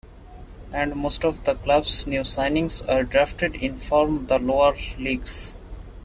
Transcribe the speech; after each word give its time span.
And 0.73 0.95
most 0.95 1.23
of 1.23 1.43
the 1.43 1.53
club's 1.53 2.07
new 2.07 2.21
signings 2.21 2.81
were 2.87 3.03
drafted 3.03 3.53
in 3.55 3.77
from 3.77 4.25
the 4.25 4.39
lower 4.39 4.73
leagues. 4.97 5.59